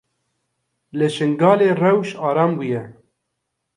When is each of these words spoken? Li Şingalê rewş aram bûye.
Li 0.97 1.07
Şingalê 1.15 1.69
rewş 1.81 2.09
aram 2.27 2.51
bûye. 2.57 2.83